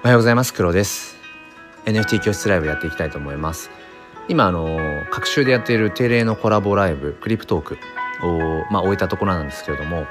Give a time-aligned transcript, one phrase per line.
[0.00, 0.54] おはようございます。
[0.54, 1.16] 黒です。
[1.84, 3.68] NFT 教室ライブやっていきたいと思います。
[4.28, 4.78] 今あの
[5.10, 7.78] 各週でやっている定例のコラボライブクリプトーク
[8.22, 10.06] をまあ終えたところなんですけれども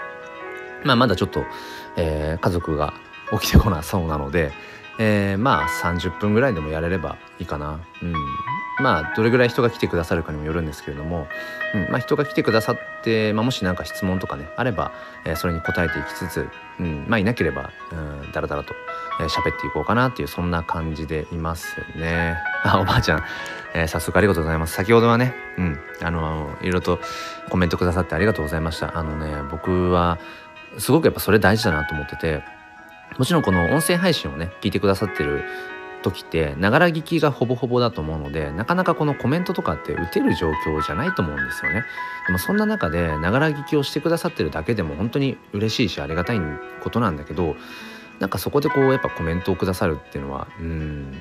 [0.83, 1.45] まあまだちょっと、
[1.95, 2.95] えー、家族が
[3.31, 4.51] 起きてこなそうなので、
[4.99, 7.79] えー、まあ30分ぐらいでもやれればいいかな。
[8.01, 8.13] うん。
[8.79, 11.27] まあどれぐらい人が来てくださるかにもよるんですけれども、
[11.73, 11.89] うん。
[11.89, 14.91] まあ、人が来てくださって、まあ、もし何か質問とかねあれば、
[15.25, 17.05] えー、それに答えていきつつ、うん。
[17.07, 18.73] まあ、いなければ、うん、だらだらと、
[19.19, 22.37] えー、っていこうかなっていうそんな感じでいますね。
[22.63, 23.23] あおばあちゃん、
[23.73, 24.73] えー、早速ありがとうございます。
[24.73, 26.99] 先ほどはね、うん、あのいろいろと
[27.49, 28.97] コメントくださってありがとうございました。
[28.97, 30.19] あのね僕は
[30.77, 32.43] すごくやっぱそれ大事だなと思ってて
[33.17, 35.43] もちろんこの音声配信をね聞いてくださってる
[36.03, 41.83] 時ってながら聞きがほぼほぼだと思うのでなかなかこのコメントとかって打てる状況じゃないと思うんですよね
[42.27, 46.39] でもそんな中でながら聞きをしてくださってるだけでも本当に嬉しいしありがたい
[46.81, 47.55] ことなんだけど
[48.19, 51.13] なんかそこでこうやっぱコメントをくださるっていうのはうん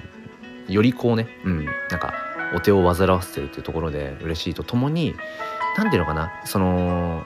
[0.69, 2.15] よりこうねうんなんか
[2.55, 5.15] お手を煩わせてるっていうところで嬉しいとともに
[5.77, 7.25] 何ていうのかなその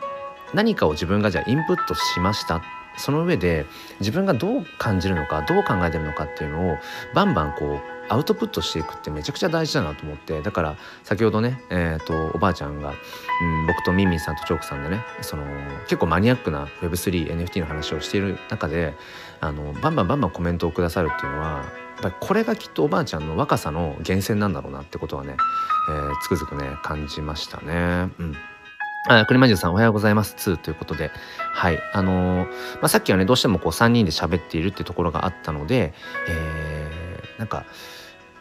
[0.54, 2.62] 何かを自分がじゃあインプットしました
[2.96, 3.66] その上で
[4.00, 6.78] 自分がどう感じるのかどう考えてるのかっていうのを
[7.14, 12.92] バンバンこうアウトプットしていくってめちゃくちゃ大事だなと思ってだから先ほどね、えーと、おばあちゃんが、う
[13.62, 15.44] ん、僕とミンミンさんとチョークさんでねその
[15.84, 18.94] 結構マニアックな Web3NFT の話をしている中で
[19.41, 25.36] あのバンバンバンバンコメントをくださるっていうのはやっぱりこれがきっとおばあちゃんの若さの源泉なんだろうなってことはね、
[25.88, 28.10] えー、つくづくね感じましたね。
[28.19, 28.36] うん
[29.08, 30.34] あ、クリマジュさんおはようございます。
[30.36, 31.10] 2ということで。
[31.38, 31.78] はい。
[31.94, 35.94] あのー、まあ、さっきはね、どうしてもこう3人で喋っているっていうところがあったので、
[36.28, 37.64] えー、なんか、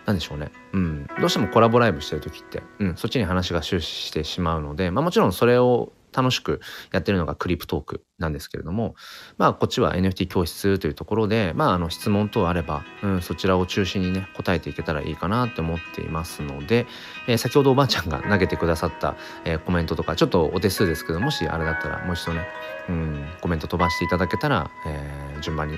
[0.05, 0.51] なんでしょうね。
[0.73, 1.07] うん。
[1.19, 8.95] どうしてもコラボライブしてる時って、うん、そっちに話が終始してしまうので、まあもちろんそれを楽しくやってるのがクリプトークなんですけれども、
[9.37, 16.85] まあ、こっちは NFT 教室というところで、まあ、あの質問等あれば、うん、そちらを中心にね答えていけたらいいかなって思っていますので、
[17.27, 22.45] えー、先ほどおばあちゃんが投げてくださった、えー、コメントとかちょっとお手数ですけどもしあれだったらもう一度ね、
[22.89, 25.77] うん、コメント飛ばしていただけたら、えー、順番に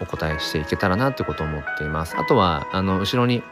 [0.00, 2.16] お答えしていけたらなってことを思っています。
[2.18, 3.42] あとはあの後ろに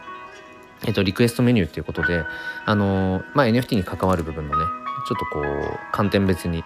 [0.87, 2.25] えっと、リクエストメニューっていうことで、
[2.65, 4.65] あのまあ、NFT に関わる部分のね、
[5.07, 6.65] ちょっとこう観点別に、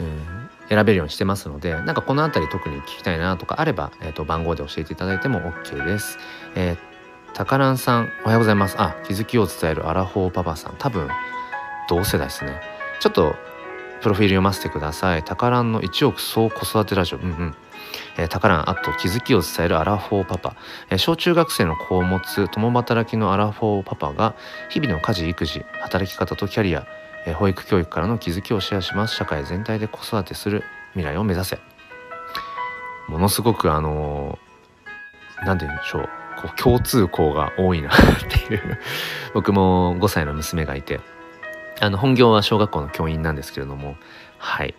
[0.00, 6.18] うん、選べるようにしてますのでなんかこの辺り特に聞きたいなとかあれば、えー、と番号で教えていただいても OK です。
[6.54, 6.78] えー、
[7.32, 8.76] タカランさんおはようございます。
[8.78, 11.08] あ気づきを伝えるアラフォーパパさん多分
[11.88, 12.60] 同世代ですね。
[13.00, 13.34] ちょっと
[14.02, 15.24] プロフィール読ませてください。
[15.24, 17.18] タカランの1億総子育てラジオ。
[17.18, 17.54] うんうん。
[18.16, 20.56] えー、タカランあと気づきを伝えるアラフォーパパ、
[20.90, 24.34] え、小中学生の子を持つ共働きのアラフォーパパが
[24.70, 26.86] 日々の家事育児働き方とキャリア
[27.26, 29.14] え保育教育からの気づきをシェアします。
[29.14, 31.58] 社会全体で子育てする未来を目指せ。
[33.08, 34.38] ものすごくあの
[35.44, 36.08] 何て言うんでしょう。
[36.40, 37.94] こう共通項が多いな っ
[38.28, 38.78] ていう。
[39.34, 41.00] 僕も5歳の娘がいて。
[41.80, 43.96] あの本業は小学校の教員なんですけれども。
[44.38, 44.74] はい。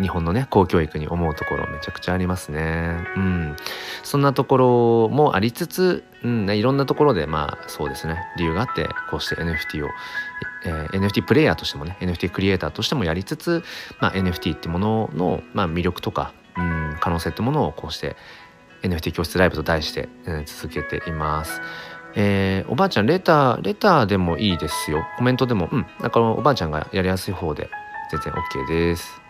[0.00, 2.96] 日本のね公教育に思うところめちゃくちゃありますね。
[3.16, 3.56] うん、
[4.02, 8.18] そんなところもありつつ、うんね、いろんなところでまあそうですね。
[8.36, 9.90] 理由があってこうして NFT を、
[10.64, 13.62] えー、NFT プレイヤーとしてもね NFT クリエイターとしてもやりつつ、
[14.00, 18.16] まあ、NFT ってものの、まあ、魅力とか、うん、可能性ってものをこうして
[18.82, 21.60] NFT 教室ライブと題して、うん、続けています。
[22.16, 25.04] えー、おばあちゃんレターレターでもいいですよ。
[25.18, 25.86] コメントでもうん。
[26.00, 27.68] だかおばあちゃんがやりやすい方で
[28.10, 29.23] 全然 OK です。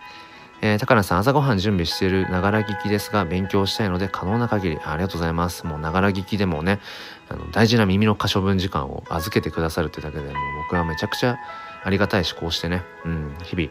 [0.67, 5.67] えー、高野さん、朝ごはん準備しているながら聞きですが、勉強したいので可能な限りありがとうございます。
[5.67, 6.81] もうながら聞きでもね、
[7.29, 10.33] あの大事な耳の可処分時間を預けてくださるってだけでもう
[10.63, 11.39] 僕はめちゃくちゃ
[11.85, 13.69] ありがたいし、こうしてね、うん、日々、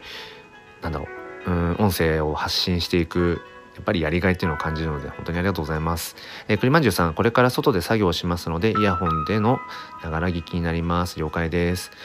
[0.82, 1.08] なんだろ
[1.48, 3.40] う、うん、音声を発信していく
[3.74, 6.16] やっぱりやりがいっていうのを感じるので本当にありがとうございます。
[6.48, 9.58] えー、栗まんじゅうさん、これから外で作業しますので、イヤホンでの
[10.02, 11.18] ながら聞きになります。
[11.18, 11.90] 了解です。
[11.90, 11.96] じ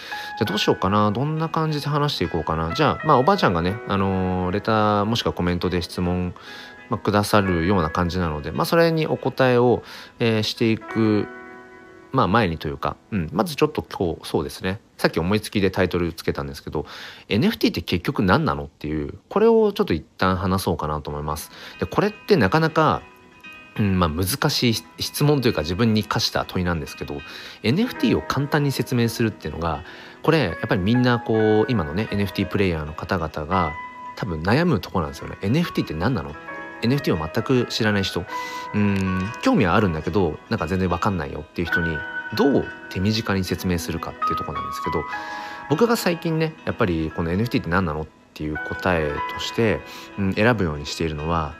[0.41, 1.11] ゃあどうしようかな。
[1.11, 2.73] どんな感じで話していこうかな。
[2.73, 6.33] じゃあ、まあおばあちゃんがね、あのー、レターもしくはコメントで質問、
[6.89, 9.83] まあ、くださるような感じなので、まあそれにお答えを、
[10.19, 11.27] えー、していく
[12.11, 14.79] まあ前にというか、うん、まずちょっと今日そうですね。
[14.97, 16.85] さっき思いつきでタイトルつけたんですけど
[17.29, 21.51] NFT って結局何なのっていうこれをちょっと一旦話そうかなと思います。
[21.79, 23.01] でこれってなかなか
[23.77, 27.21] うんまあ、難しい質問というか自分に課した問いなんですけど
[27.63, 29.83] NFT を簡単に説明するっていうのが
[30.21, 33.73] これやっぱりみんなこう今のね NFT プレイヤーの方々が
[34.17, 35.37] 多分悩むとこなんですよね。
[35.41, 36.35] NFT って何なの
[36.81, 38.25] NFT を全く知らない人。
[38.73, 41.97] うん興味はあるんだけどなんか全然わかんないよっていう人に
[42.35, 45.03] どう手短に説明するかっていうとこなんですけど
[45.69, 49.79] 僕が最近ねやっぱりこの NFT って何なのっていう答えとして、
[50.17, 51.55] うん、選ぶようにしているのは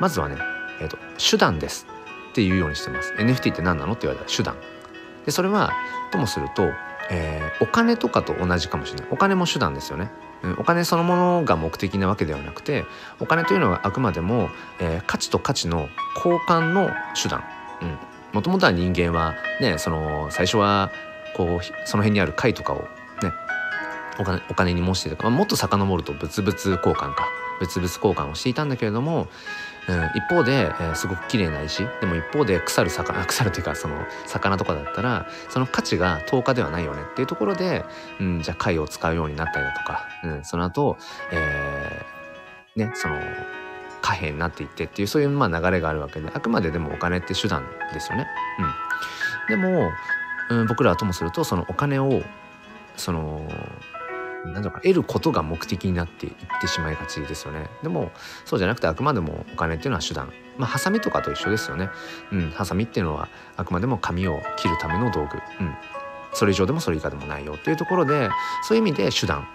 [0.00, 0.36] まずはね、
[0.80, 1.86] えーと、手段です
[2.30, 3.12] って言うようにしてます。
[3.14, 4.56] NFT って何なのって言われたら手段。
[5.24, 5.72] でそれは
[6.12, 6.70] ともすると、
[7.10, 9.08] えー、お金とかと同じかもしれない。
[9.10, 10.10] お金も手段ですよね、
[10.58, 12.84] お金そのものが目的なわけではなくて
[13.20, 16.90] お金というのはあくまでも、えー、価値と価値の交換の
[17.20, 17.44] 手段。
[18.32, 20.90] もともとは人間はねその最初は
[21.34, 22.82] こうその辺にある貝とかを
[23.22, 23.32] ね
[24.18, 27.28] お金お金に模してとか、まあ、もっと遡ると物々交換か。
[27.60, 29.28] 物々交換をしていたんだけれども、
[29.88, 31.86] うん、一方で、えー、すごく綺麗な石。
[32.00, 37.02] でも一方で腐る魚 腐るというかその魚とかだったらその価値が10日ではないよね。
[37.02, 37.84] っていうところで、
[38.20, 40.98] うん、じゃあ貝を使うようになったりだとか、うん、その後、
[41.30, 43.20] えー、ねその
[44.02, 48.26] 貨幣になっていってっていうそういうまあ流れがあるわけであくまででもお金って手段ですよね。
[49.48, 49.90] うん、でも、
[50.50, 52.22] うん、僕らはともするとそのお金を
[52.96, 53.48] その
[54.52, 57.68] 何だか得ることが目的になっていってしまいがちですよね。
[57.82, 58.10] でも
[58.44, 60.32] そうじゃなくてあくまでもお金っていうのは手段。
[60.58, 61.90] まあハサミとかと一緒ですよね。
[62.32, 62.50] うん。
[62.50, 65.38] ハサミっていうのはあくまでも紙を切るための道具。
[65.60, 65.74] うん。
[66.32, 68.28] それ以上でもそれ以下でもないよっていうところで
[68.62, 69.46] そういう意味で手段。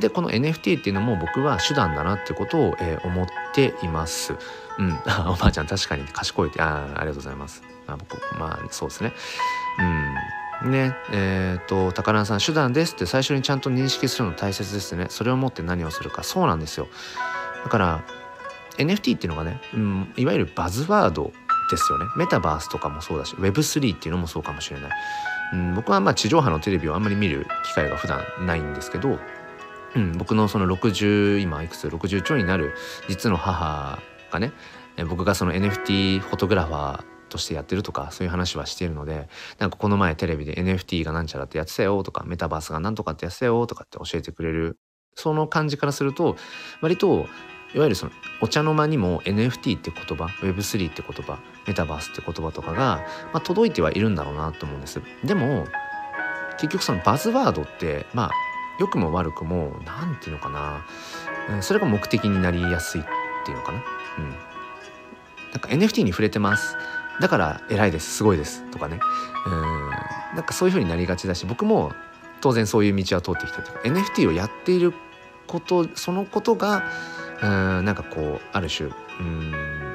[0.00, 4.34] でこの NFT っていうのも僕は手段だなってことを、えー、思っています。
[4.78, 4.92] うん、
[5.28, 6.48] おばあちゃん確かに賢い。
[6.48, 7.62] ってあありがとうございます。
[7.86, 9.12] まあ、僕まあそうですね。
[9.78, 10.14] うん。
[10.64, 15.06] ねえー、っと高菜さん手段ですって最初にちゃんと認識するの大切ですね。
[15.10, 16.22] それをもって何をするか。
[16.22, 16.88] そうなんですよ。
[17.64, 18.04] だから
[18.78, 21.32] NFT っていうのがね、うん、いわゆるバズワード
[21.70, 22.06] ですよね。
[22.16, 24.90] メタバースとかもそうだし Web3 っていうのもそうかもしれない、
[25.52, 29.18] うん、僕はまあ地上波のテレビをあんまり見る機会が普段ないんですけど、
[29.94, 32.74] うん、僕のその60今いくつ？60兆になる
[33.08, 33.98] 実の母
[34.30, 34.52] がね
[35.08, 39.28] 僕がその NFT フォトグラファーとしてやってるとかそういう話はしているので
[39.58, 44.78] なんかこの前テレビで NFT がなんちゃらってやってたよとかメタバースがなんとかってやってたよとかって教えてくれる
[45.14, 46.36] その感じからすると
[46.80, 47.26] 割と
[47.74, 55.00] いわゆるそのお茶の間にも NFT って言葉 Web3 って言葉メタバースって言葉とかが、まあ、届いてはいるんだろうなと思うんです。
[55.24, 55.66] でも
[56.52, 58.30] 結局そのバズワードってまあ
[58.78, 60.86] 良くも悪くも何て言うのかな、
[61.50, 63.04] うん、それが目的になりやすいっ
[63.44, 63.82] ていうのかな。
[64.18, 64.30] うん。
[65.52, 66.76] なんか NFT に触れてます。
[67.20, 69.00] だから偉いですすごいですとかね。
[69.46, 69.90] うん。
[70.36, 71.92] なんかそういう風になりがちだし僕も
[72.40, 74.92] 当然そういう道は通ってきたというか NFT をやっている
[75.46, 76.84] ことそのことが
[77.42, 78.90] うんなんかこうある種
[79.20, 79.52] うん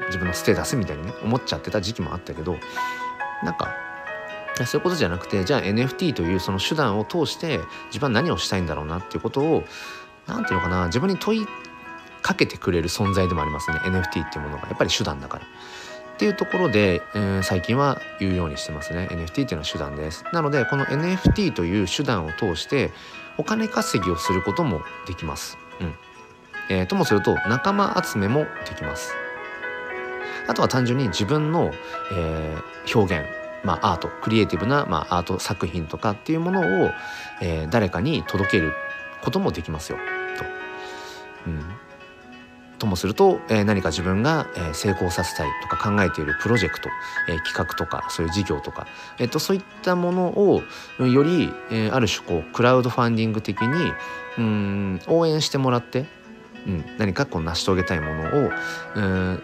[0.07, 2.57] 自分のステータスみたいにね思っちゃってた時期もあったけど
[3.43, 3.75] なんか
[4.65, 9.63] そういうことじゃなくてじゃあ NFT というその手段を通して自分は何をしたいんだろうなっていうことを
[10.27, 11.45] 何て言うのかな自分に問い
[12.21, 14.67] かけてくれる存在でもありますね NFT っていうものが。
[14.67, 15.45] やっぱり手段だから。
[16.21, 19.07] っていうところで、えー、最近は言うようにしてますね。
[19.09, 20.23] NFT っていうのは手段です。
[20.31, 22.91] なのでこの NFT という手段を通して
[23.39, 25.95] お金稼ぎをすることもできます、うん。
[26.69, 29.15] えー、ともすると仲間集めもできます。
[30.47, 31.71] あとは単純に自分の、
[32.11, 33.27] えー、表現
[33.63, 36.91] まあ、アートクリエイティブな、まあ、アート作品とかっていうものを、
[37.41, 38.73] えー、誰かに届ける
[39.23, 39.97] こともできますよ。
[40.37, 40.45] と。
[41.47, 41.63] うん、
[42.81, 46.89] ともすると、えー、何か自分が、え、成功させたいとか考えているプロジェクト、
[47.29, 48.87] えー、企画とかそういう事業とか、
[49.19, 50.63] えーと、そういったものを
[50.99, 53.93] より、えー、ある種こうクラウドファンディング的に
[54.37, 56.07] うん応援してもらって、
[56.65, 58.51] うん、何かこう成し遂げたいものを
[58.95, 59.43] うん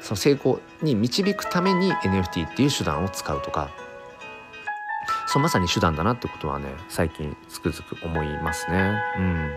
[0.00, 3.70] その成功に導くために NFT っていう手段を使うとか
[5.26, 8.94] そうまさに手段だなってことはね最近つくづく思いますね。
[9.18, 9.50] うん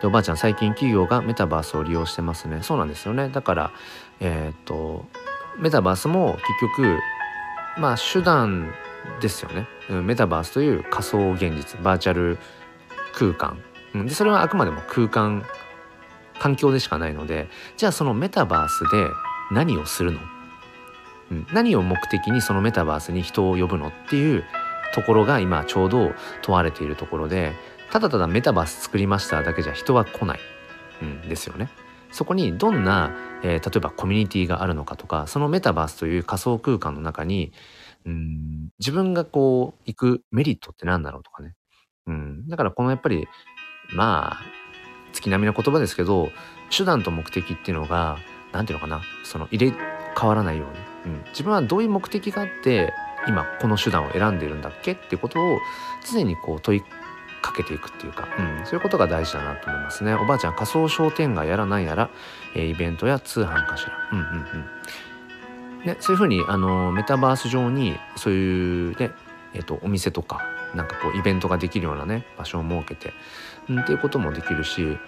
[0.00, 2.60] でおばあちゃん最近企業がメタバースを利用してますね。
[2.62, 3.28] そうなんですよね。
[3.28, 3.70] だから
[4.20, 5.06] えっ、と
[5.58, 6.98] メタバースも結局
[7.78, 8.72] まあ手段
[9.20, 12.38] ですよね、うん、メタバースという仮想現実バーチャル
[13.14, 13.62] 空間、
[13.94, 15.44] うん、でそれはあくまでも空間
[16.38, 19.08] 環境でしかないのでじゃあそのメタバースで
[19.50, 20.20] 何をするの、
[21.30, 23.88] うん、何を目的にそのメタバースに人を呼ぶの？
[23.88, 24.44] っていう
[24.94, 26.12] ところが今ちょうど
[26.42, 27.54] 問われているところで
[27.90, 30.40] ただただメタバース作りましただけじゃ人は来ない、
[31.02, 31.68] うん、ですよね。
[32.10, 37.52] そこにどんな、えー、例えばコミュニティがあるのかとかそのメタバースという仮想空間の中に
[38.06, 41.54] うん自分がこう行くメリットって何だろうとかね、
[42.06, 43.28] うん、だからこのやっぱり
[43.92, 44.40] まあ
[45.12, 46.30] 月並みの言葉ですけど
[46.76, 48.18] 手段と目的っていうのが
[48.52, 49.76] 何ていうのかなその入れ
[50.14, 50.64] 替わらないよ
[51.04, 52.92] うに、うん、自分はどういう目的があって
[53.26, 55.58] 今この手段を選んでいるんだっけってことを
[56.10, 56.82] 常にこう問い
[57.48, 60.14] かけていくっていうか、うん、そういうことが大事だなと思いますね。
[60.14, 62.10] おばあちゃん仮想商店街やらなんやら、
[62.54, 63.92] えー、イベントや通販かしら。
[64.12, 65.86] うんうんうん。
[65.86, 69.12] ね、そういうふうにあのメタバース上にそういうね、
[69.54, 70.40] えーと、お店とか
[70.74, 73.12] なんかこうイベントができるようなね場所を設けて、
[73.70, 74.98] うん、っていうこともできるし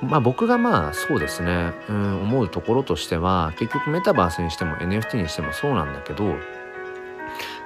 [0.00, 6.36] まあ僕がまあそうですね、うん、思うところとしては結局メタバースにしても NFT にしてもそうなんだけど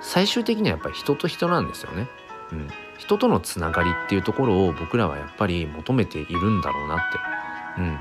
[0.00, 2.08] 最終的にはやっぱり人と人なんですよね。
[2.52, 2.68] うん、
[2.98, 7.18] 人とのつながりっていうところを僕らはやっぱり求めているんだろうなって。
[7.78, 7.98] うん、や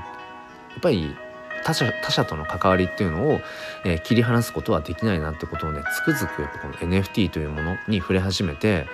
[0.78, 1.16] っぱり
[1.64, 3.40] 他者他者との関わりっていうのを、
[3.84, 8.86] えー、切り離すことはできないなってことをねつくづくやっぱこの NFT というものに触れ始めて、えー、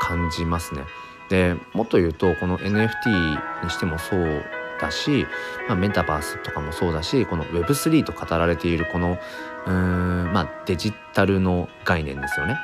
[0.00, 0.82] 感じますね。
[1.28, 4.44] でもっと言うとこの NFT にしてもそう
[4.80, 5.26] だし、
[5.68, 9.18] まあ、メタバースとかもそうだしこの Web3 と語られているこの
[9.66, 12.58] うーん、まあ、デジタルの概念ですよね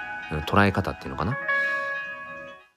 [0.47, 1.37] 捉え方っていうのかな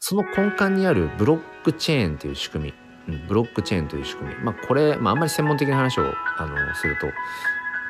[0.09, 2.71] その根幹にあるブロックチェーンという仕組
[3.07, 4.35] み、うん、ブロックチェーンという仕組み。
[4.41, 7.07] まあこれ、まあ、あんまり専門的な話をあのすると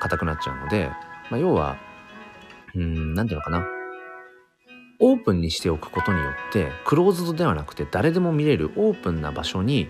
[0.02, 0.90] 硬くなっちゃうので、
[1.30, 1.78] まあ、要は
[2.74, 3.68] うん何て言うのかな。
[5.00, 9.88] オープンにしておくことによってクローズドではなくて誰でも見れるオープンな場所に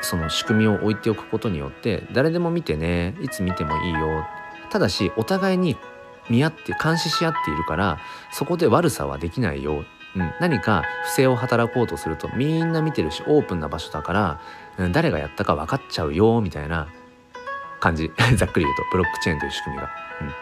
[0.00, 4.24] その仕組みを置いておくことによって誰でも見てねいつ見てもいいよ。
[4.70, 5.76] ただしお互いに
[6.30, 7.98] 見合って監視し合っているから
[8.32, 9.84] そこで悪さはできないよ、
[10.16, 14.40] うん、何か不正を働こうとするとみんな見てるしオープンな場所だから、
[14.78, 16.88] うん、誰がやったか分かっちゃうよみたいな
[17.80, 18.10] 感じ。
[18.36, 19.90] ざっくり言うとブロックチェーンという仕組みが。
[20.22, 20.32] うん。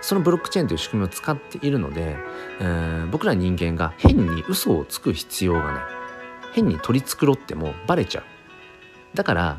[0.00, 2.16] そのブロックチェーンという仕組みを使っているので、
[2.60, 5.82] えー、僕ら人間が変に嘘をつく必要がない。
[6.52, 8.24] 変に取り繕ってもバレちゃう。
[9.14, 9.58] だから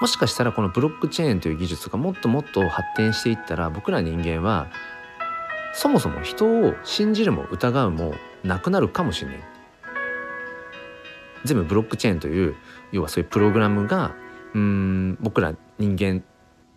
[0.00, 4.66] もしかしたらこのブロックチェーンという技術がもっともっと発展していったら僕ら人間は
[5.74, 8.14] そもそも人を信じるも疑うも
[8.44, 9.40] なくなるかもしれない。
[11.44, 12.54] 全部ブロックチェーンという
[12.92, 14.14] 要はそういうプログラムが
[14.54, 16.22] うん僕ら人間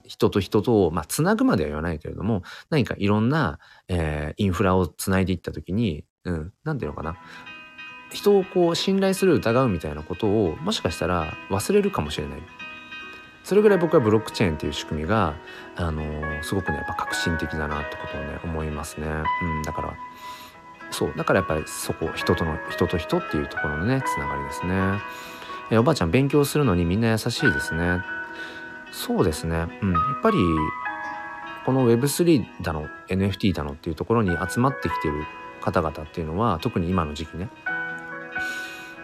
[0.08, 7.18] 人と人とを、まあ、つなぐまでは言わないけれども何かいろんな、えー、インフラをつないでいった時に何、うん、て言うのかな。
[8.12, 12.40] 人をこう信頼する疑うみたいなことをもしかしたら忘れるかもしれない。
[13.46, 15.36] それぐらい僕はブロックチェーンっていう仕組みが、
[15.76, 19.94] あのー、すごくねやっぱ革新的だなってことをね思いますね、うん、だから
[20.90, 25.00] そうだからやっぱりそこ人との人と人っていうところのねつながりですね。
[25.72, 28.02] えおばあちゃん勉強するのにみんな優しいですね。
[28.92, 29.68] そうですね。
[29.82, 30.38] うんやっぱり
[31.66, 35.24] この Web3 だの NFT だのっていうところに集まってきてる
[35.62, 37.50] 方々っていうのは特に今の時期ね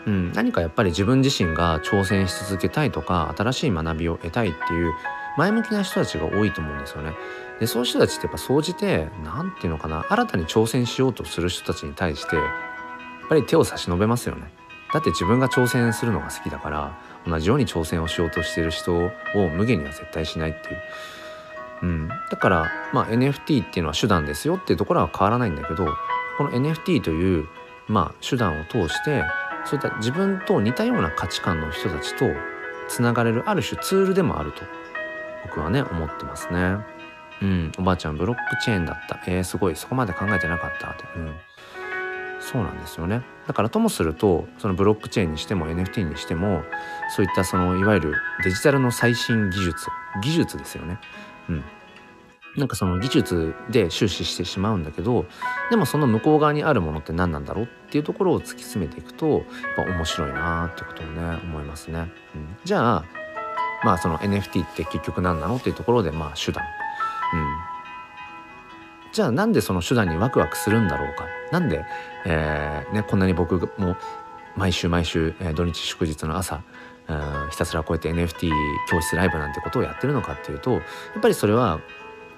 [0.06, 4.94] うん、何かやっぱり自分自身が挑戦し続けたいとか新しい学びを得たいっていう
[5.38, 7.14] 前向きな人たちが多いと思うんですよね。
[7.60, 12.46] でそういう人たちってやっぱ総じて何て言うのかな新たに挑戦しようとする人たちに対してやっ
[13.30, 14.52] ぱり手を差し伸べますよね。
[14.94, 19.12] だって自分が挑戦するのが好きだから同じように挑戦をしようとしてる人を
[19.56, 20.78] 無限には絶対しないっていう。
[21.84, 25.88] うん、だから、まあ、NFT っていうのは手段ですよっていうところは変わらないんだけど
[26.38, 27.48] この NFT という、
[27.88, 29.24] まあ、手段を通して
[29.66, 32.26] そういった自分と似たような価値観の人たちと
[32.88, 34.64] つながれるある種ツールでもあると
[35.44, 36.78] 僕はね思ってますね。
[37.42, 39.20] うん、おばあちゃんブロックチェーンだった。
[39.26, 41.04] えー、すごいそこまで考えてなかったって。
[41.16, 41.36] うん、
[42.40, 43.24] そうなんですよね。
[43.48, 46.64] だからともするとそのブロックチェーンにしても NFT にしても
[47.16, 48.14] そういったそのいわゆる
[48.44, 49.88] デジタルの最新技術
[50.22, 51.00] 技術ですよね。
[51.50, 51.64] うん、
[52.58, 55.26] なんかその技術で終始してしまうんだけど
[55.70, 59.42] でもその向こう側にあるものって何なんだろうっていうところを突き詰めていくとやっ
[59.78, 62.12] ぱ面白いなってことをね思いますね。
[62.36, 63.06] うん、じゃあ
[63.84, 66.64] まあその NFT って結局何なのっていうところでまあ手段。
[67.34, 67.48] うん、
[69.14, 71.86] じゃあなんでその手段にワクワクするんだろうかなんで、
[72.26, 73.96] えーね、こんなに僕も
[74.58, 76.62] 毎週毎週、えー、土日祝日の朝
[77.50, 78.50] ひたすらこうやって NFT
[78.90, 80.82] 教室ライブなんてことをやってるのかっていうとやっ
[81.22, 81.80] ぱりそれは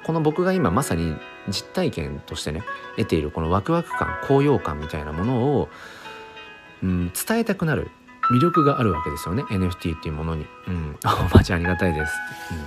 [0.06, 1.16] この僕が今まさに
[1.48, 2.64] 実体験としてね
[2.98, 5.70] 得ているこのワクワク感高揚感みたいなものを、
[6.82, 7.90] うん、伝えたくなる
[8.32, 10.46] 魅力があるわけですよね NFT っていうものに。
[10.68, 12.14] うん、 おばあちゃんありがたいです。
[12.52, 12.62] うん、い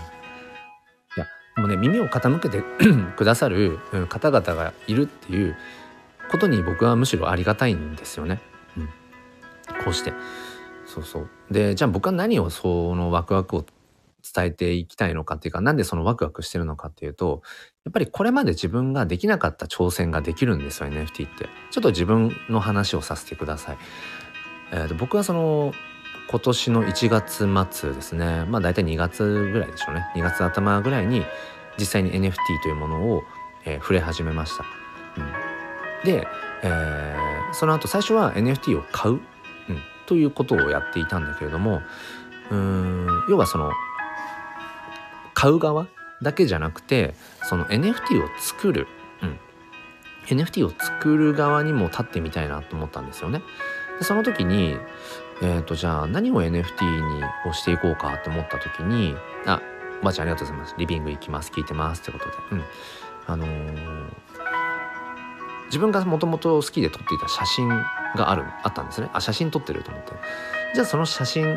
[1.17, 1.27] や
[1.57, 2.63] もうね耳を傾けて
[3.17, 3.79] くださる
[4.09, 5.57] 方々がいるっていう
[6.31, 8.41] ことに僕はむしろありがたいんですよね。
[8.77, 8.87] うん、
[9.85, 10.13] こうして
[10.85, 13.65] そうそうでじゃあ僕は何をそのワクワクを
[14.35, 17.43] 伝えていきたいのかっていうか、なんでそのワクワクしてるのかっていうと、
[17.85, 21.49] やっぱりこれまで自分ができなかった挑戦ができるんですよ、NFT って。
[21.71, 23.79] ちょっと自分の話をさせてください。
[24.73, 25.73] えー、と僕はその、
[26.29, 30.07] 今年の1月末ですね、まあ大体2月ぐらいでしょうね。
[30.17, 31.25] 2月頭ぐらいに
[31.79, 33.23] 実際に NFT というものを、
[33.65, 34.65] えー、触れ始めました。
[35.19, 36.27] うん、で、
[36.63, 39.21] えー、その後最初は NFT を買う、うん、
[40.07, 41.83] ということをやっていたんだけれども、
[42.51, 43.73] うん要はその
[45.37, 45.87] 買う側
[46.23, 47.15] だけじゃなくて
[47.45, 48.89] その NFT を作る、
[49.23, 49.39] うん、
[50.27, 53.43] NFT を作る側にも立ってみたいなと思ったんですよね。
[53.99, 54.79] でその時に
[55.43, 59.15] えっ、ー、とじゃあ何を NFT にをしていこうかって思った時に
[59.45, 59.61] あ
[60.01, 60.75] おばあちゃんありがとうございます。
[60.79, 62.33] リビング行きます聞いてますってことで。
[62.53, 62.65] うん。
[63.29, 64.07] あのー、
[65.67, 69.11] 自分がもともと好きで撮っていた写真があるあったんですね。
[69.13, 70.13] あ写真撮ってると思って
[70.75, 71.57] じゃあその写真を、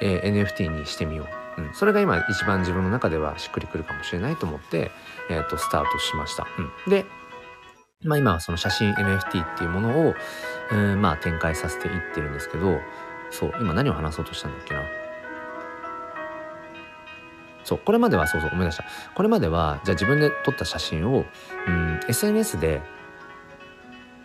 [0.00, 4.90] えー、NFT にしてみよう、うん、それが今一番自分の中ではしっくりくるかもしれないと思って、
[5.30, 7.04] えーと、スタートしました、うん、で
[8.02, 10.14] まあ今はその写真 NFT っていうものを、
[10.72, 12.78] えー、まあ展開させていってるんですけど
[13.30, 14.80] そう今何を話そうとしたんだっけな？
[17.64, 18.84] そうこれまではそうそう思い出した。
[19.14, 21.24] これまではじゃあ自分で撮った写真を、
[21.66, 22.82] うん、SNS で、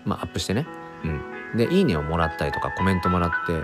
[0.03, 0.67] まあ、アップしてね、
[1.05, 3.61] うん、で「いいね」をもらったりとかコメントもらって、ま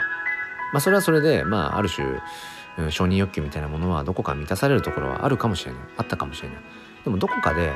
[0.76, 2.08] あ、それはそれで、まあ、ある種、
[2.90, 5.82] 承認欲求みたいなものはどこか満たされるところはあるかもしれない。
[5.98, 6.58] あったかもしれない
[7.04, 7.72] でもどこかで、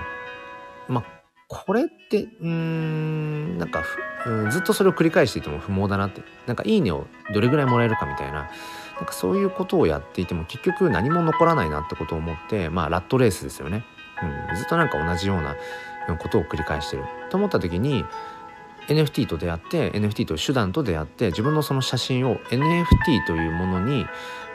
[0.88, 1.04] まあ、
[1.48, 3.84] これってうーんなんか
[4.26, 6.22] うん、ずっとそれを繰り返していても不毛だなって。
[6.46, 8.50] なんか「いいね」をどれぐらいもらえるかみたいな。
[9.00, 13.86] なんかそういうことをやっていても結局何も残らないなってことを思ってまあラットレースですよね、
[14.52, 15.56] うん、ずっとなんか同じような
[16.18, 17.06] ことを繰り返してる。
[17.30, 18.04] と思った時に
[18.90, 24.06] NFT と出会って NFT という手段と出会って自分のその写真を NFT というものに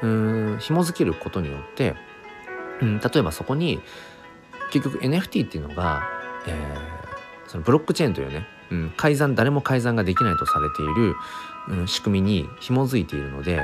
[0.05, 0.07] う
[0.55, 1.95] ん紐付けることによって、
[2.83, 3.81] うん、例えばそこに
[4.71, 6.03] 結局 NFT っていうのが、
[6.47, 11.15] えー、そのブロックチェーンというね、うん、改ざん誰も改ざんができないとされている、
[11.69, 13.63] うん、仕組みに紐づいているので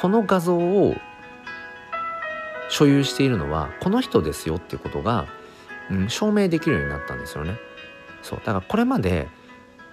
[0.00, 0.96] この画像を
[2.68, 5.26] 所有しているのはこの人ですよっていうことが、
[5.90, 7.56] うん、証明できるようになったんですよね。
[8.22, 9.28] そうだからこれまで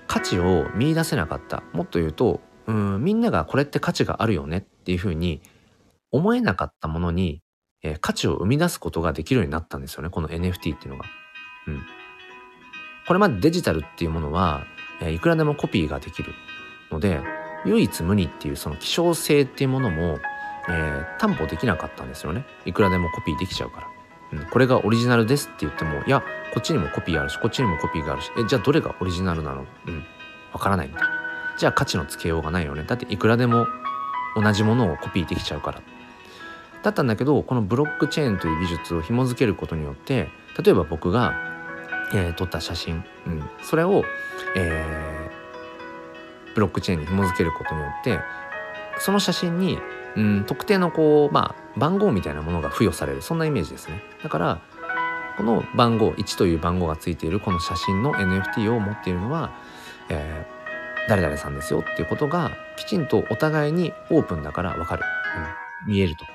[0.05, 5.41] 価値を見いだせなかったもっと言うとうんみんながこれって価値があるよねっていうふうに
[6.11, 7.41] 思えなかったものに、
[7.83, 11.05] えー、価値を生み出すことができるようになったんですよねこの NFT っていうのが。
[11.67, 11.81] うん、
[13.07, 14.65] これまでデジタルっていうものは、
[15.01, 16.33] えー、いくらでもコピーができる
[16.91, 17.21] ので
[17.65, 20.19] 唯一無二っていうその希少性っていうものも、
[20.69, 22.45] えー、担保できなかったんですよね。
[22.65, 23.87] いくらでもコピーできちゃうから、
[24.39, 26.23] うん、これがオリジナルですって言ってもいや
[26.53, 29.65] こっちにもコピーあるしこっちにもコピーがあるしえじゃあどれがオリジナルなの？
[29.87, 30.05] うん。
[30.53, 31.09] わからないみたいな。
[31.57, 32.83] じゃあ価値のつけようがないよね。
[32.83, 33.67] だっていくらでも
[34.35, 35.81] 同じものをコピーできちゃうから。
[36.87, 40.29] だったんだけどこのブロックチェーンという技術を紐付けることによって
[40.61, 41.33] 例えば僕が、
[42.13, 44.03] えー、撮った写真、うん、それを、
[44.55, 45.17] えー
[46.57, 48.19] ブロックチェーンに紐付けることによって
[48.97, 49.77] その写真に、
[50.15, 54.01] うん、特定のこう、まあ、番号みたいなものが付与されるそんなイメージですね。
[54.23, 54.61] だから
[55.37, 59.51] この番号1という番号がついているこの写真の NFT を持っているのは、
[60.09, 65.03] えー、誰々さんですよっていうことがきちんとお互いにオープンだから分かる、
[65.85, 66.25] うん、見えると、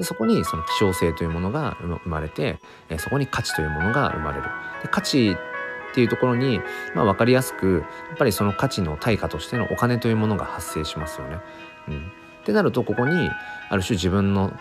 [0.00, 2.58] そこにその希少性というものが生まれて、
[2.98, 4.44] そこに価値というものが生まれる。
[4.82, 6.60] で価値っていうところに、
[6.94, 11.38] まあ、分かりやすくやっぱりその価値の対価としてのお金というものが発生しますよね。
[11.88, 13.30] うん、ってなるとここに
[13.70, 14.52] ある種自分の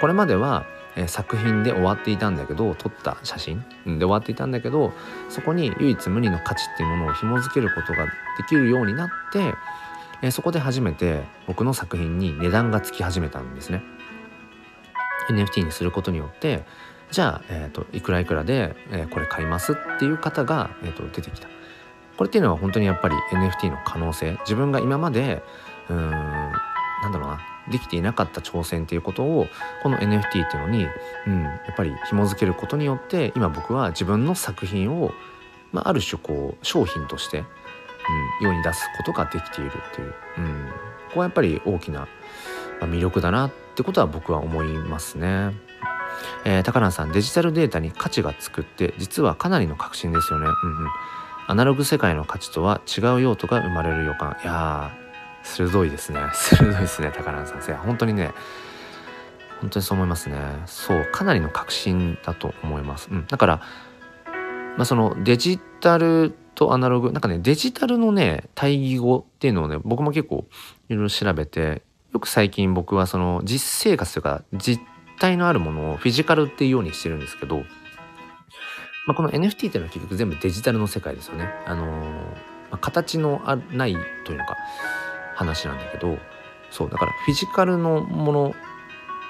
[0.00, 0.66] これまでは
[1.06, 4.92] 作品で終わっていたんだけど撮った写真で終わっていたんだけど
[5.28, 8.10] そこに唯一無二の価値っていうものを紐付けることがで
[8.48, 9.54] きるようになって、
[10.22, 13.82] えそこで初めて僕の作品に値段がつき始めたんですね。
[15.30, 16.64] NFT にすることによって
[17.10, 21.48] じゃあ、えーと、いくらいくらで、えー、これ買いますっていう方が、えーと、出てきた。
[22.16, 25.42] これっていうのは本当にやっぱり NFT の可能性自分が今まで
[25.88, 29.46] うーんなんだろうなできていなかった挑戦っていうことを
[29.82, 30.86] この NFT っていうのに、
[31.26, 35.12] うん、やっぱり紐付けることによって今僕は自分の作品を、
[35.72, 37.44] まあ、ある種こう商品として、
[38.40, 40.68] うん、世に出すことができているっていう、うん、
[41.08, 42.08] ここはやっぱり大きな
[42.80, 45.54] 魅力だなってことは僕は思いますね。
[46.44, 50.46] えー、高梨さんデジタルデータに価値がつくって実はかなりの革新ですよね。
[50.46, 50.88] うんうん。
[51.46, 54.36] アナログ世界の価値とは違う用途が生まれる予感。
[54.42, 56.20] いやー、鋭いですね。
[56.32, 57.62] 鋭いですね、高梨さん。
[57.62, 58.32] いや、本当にね、
[59.60, 60.38] 本当にそう思いますね。
[60.66, 63.08] そう、かなりの革新だと思います。
[63.10, 63.26] うん。
[63.26, 63.60] だから、
[64.76, 70.44] まあ、そのデジタルとアナログ、なんかね、デジタルのね、対義語っていうのをね、僕も結構
[70.90, 74.82] いろいろ調べて、よく最近僕はその実生活というか実
[75.18, 77.58] 体のあるものをフィジカルっていうようにしてるんですけど、
[79.06, 81.48] まあ、この NFT っていうのは結局全部デジタルの世界ですよね。
[81.66, 82.32] あのー、ま
[82.72, 84.56] あ、形のあないというのか
[85.36, 86.18] 話なんだけど
[86.70, 88.54] そうだからフィジカルのもの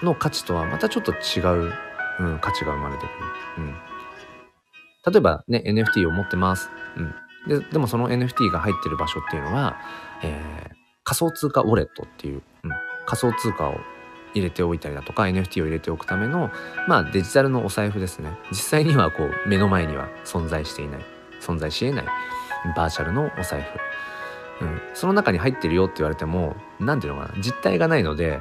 [0.03, 1.73] の価値とはまたちょっと違う、
[2.21, 3.65] うん、価値が生まれてくる。
[3.67, 3.90] うん、
[5.07, 6.71] 例えばね NFT を持ってます。
[6.97, 9.77] うん、ででもその NFT が入ってる場所っていうのは、
[10.23, 12.71] えー、仮想通貨ウォレットっていう、うん、
[13.07, 13.77] 仮想通貨を
[14.35, 16.51] 入れておいたりだとか NFT を入れておくための
[16.87, 18.31] まあデジタルのお財布ですね。
[18.51, 21.01] 実際にはこう目の前には存在していない。
[21.41, 22.05] 存在しえない。
[22.77, 23.63] バーチャルのお財
[24.61, 27.43] 布、うん、その中に入ってるよって言われても何ていうのかな。
[27.43, 28.41] 実体がないので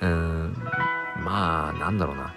[0.00, 0.54] うん。
[1.24, 2.32] まあなんだろうな。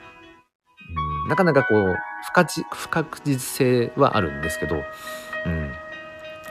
[1.23, 1.29] うん。
[1.29, 1.95] なかなかこう
[2.27, 4.75] 不確不確実性はあるんですけど
[5.45, 5.71] うん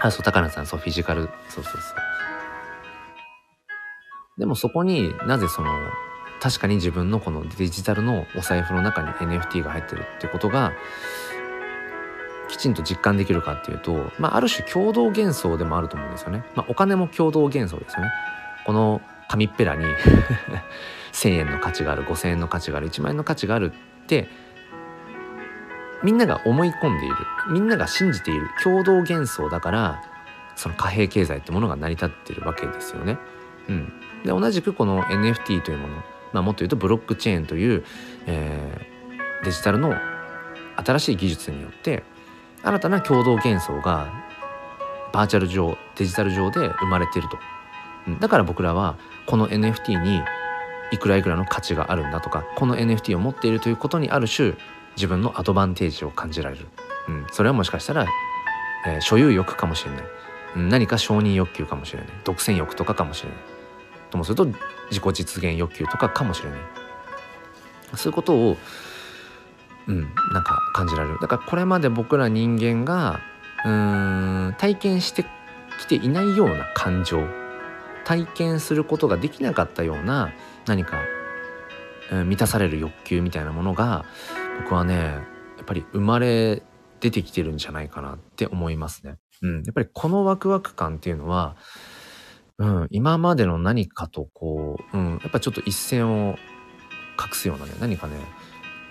[0.00, 1.82] あそう高菜さんそうフィジカルそうそうそう
[4.38, 5.70] でもそこになぜその
[6.40, 10.72] 確かに自分のこのデジタルのお財布の中に NFT が入ってるってことが
[12.48, 16.44] きちんと実感できるかっていうと、まあ、ある種共同幻想でもあると思うんですよね。
[16.56, 18.10] まあ、お金も共同幻想ですよね。
[18.66, 19.84] この紙っぺらに
[21.12, 24.28] 1,000円の価値がある5,000円の価値がある1万円の価値があるって
[26.02, 27.16] みんなが思い込んでいる
[27.50, 30.02] みんなが信じている共同幻想だから
[30.56, 33.18] その貨幣経済ってものが成り立ってるわけですよね。
[33.68, 33.92] うん、
[34.24, 35.94] で同じくこの NFT というもの、
[36.32, 37.84] まあ、もっと言うとブロックチェーンという、
[38.26, 39.94] えー、デジタルの
[40.76, 42.02] 新しい技術によって
[42.62, 44.12] 新たな共同幻想が
[45.12, 47.38] バーチャル上デジタル上で生まれていると、
[48.20, 50.20] だから僕らはこの NFT に
[50.92, 54.54] いくらいくらの価値があるんだとかこの NFT を持っているということにある種
[54.96, 56.66] 自分のアドバンテージを感じられる、
[57.08, 58.06] うん、それはもしかしたら、
[58.86, 60.04] えー、所有欲かもしれない、
[60.56, 62.08] うん、何か承認欲求かもしれない。
[62.24, 63.38] 独占欲とかかもしれない。
[64.10, 64.46] ともすると
[64.90, 66.60] 自己実現欲求とかかもしれない。
[67.94, 68.56] そういうことを
[69.86, 70.02] うん。
[70.32, 71.18] なんか感じられる。
[71.20, 73.20] だからこれまで僕ら人間が
[73.64, 75.24] うん体験して
[75.78, 77.26] きていないような感情。
[78.04, 80.32] 体験することができなかったような
[80.66, 80.98] 何か、
[82.10, 84.04] うん、満たされる欲求みたいなものが
[84.62, 85.22] 僕はねや
[85.62, 86.62] っぱり生まれ
[87.00, 89.16] 出てきてるんじゃないかなって思いますね。
[89.42, 91.56] うん、やっぱりこのワクワク感っていうのは、
[92.58, 96.36] うん、今までの何かとこう、うん、やっぱちょっと一線を
[97.16, 98.16] 画すようなね何かね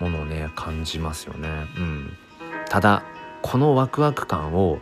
[0.00, 1.48] ものをね感じますよね。
[1.76, 2.12] うん、
[2.68, 3.04] ただ
[3.42, 4.80] このワクワク感を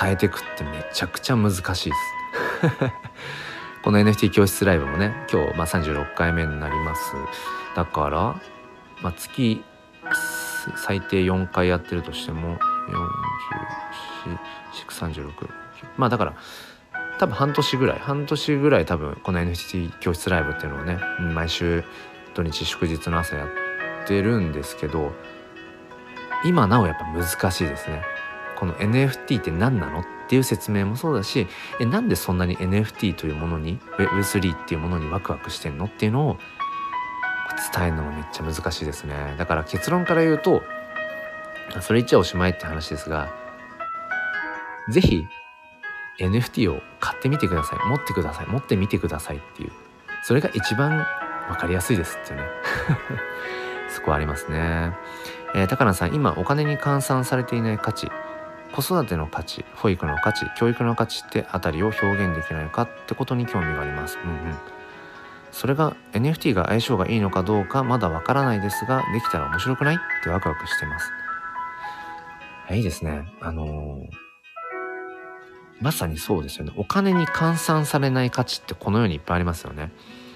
[0.00, 1.94] 伝えていくってめちゃくちゃ難しいです。
[3.84, 7.14] この NFT 教室ライブもね今日、まあ、36回目になります
[7.74, 8.40] だから、
[9.02, 9.62] まあ、月
[10.76, 12.58] 最低4回やってるとしても
[15.04, 15.32] 4436
[15.96, 16.36] まあだから
[17.18, 20.98] 多分半年ぐらい半年ぐらい多分この NFT 教室ライブっていうのをね
[21.34, 21.84] 毎週
[22.34, 23.48] 土日祝日の朝やっ
[24.06, 25.12] てるんですけど
[26.44, 28.02] 今なおやっぱ難しいですね。
[28.58, 31.48] この NFT って何なのっていう説明もそうだし
[31.80, 36.38] えなんでそんなに NFT というものに Web3 っていうものにワクワクしてんのっていうのを
[37.74, 40.62] 伝えるのがめっちゃ難しいですねだから結論から言うと
[41.80, 43.32] それ言っちゃおしまいって話ですが
[44.88, 45.26] 是非
[46.20, 49.72] NFT を買ってみてください持ってください持ってみてくださいっていう
[50.24, 51.06] それが一番
[51.48, 52.42] 分かりやすいですってね
[53.92, 54.96] そこはありますね。
[55.54, 58.10] えー、高野さん、今お金に換算されていない価値、
[58.72, 64.18] 子育ての価値、保育の価値、教育の価値ってあたりを表現できないかってことに興味があります。
[64.24, 64.56] うんうん。
[65.52, 69.96] それが NFT が相性がいいのかどうかまだわからないですが、できたら面白くない？
[69.96, 71.10] ってワクワクしてます。
[72.70, 73.30] いいですね。
[73.40, 74.00] あのー、
[75.80, 76.72] まさにそうですよね。
[76.76, 79.92] お金に換算されない価値ってこの世にいっぱいありますよね。